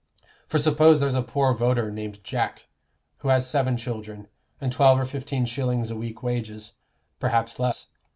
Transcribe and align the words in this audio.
For 0.47 0.57
suppose 0.57 0.99
there's 0.99 1.13
a 1.13 1.21
poor 1.21 1.53
voter 1.53 1.91
named 1.91 2.23
Jack, 2.23 2.65
who 3.19 3.27
has 3.27 3.47
seven 3.47 3.77
children, 3.77 4.27
and 4.59 4.71
twelve 4.71 4.99
or 4.99 5.05
fifteen 5.05 5.45
shillings 5.45 5.91
a 5.91 5.95
week 5.95 6.23
wages, 6.23 6.73
perhaps 7.19 7.59
less. 7.59 7.85